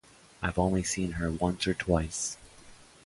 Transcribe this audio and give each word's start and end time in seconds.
I've 0.41 0.57
only 0.57 0.81
seen 0.81 1.11
her 1.11 1.31
once 1.31 1.67
or 1.67 1.75
twice. 1.75 2.35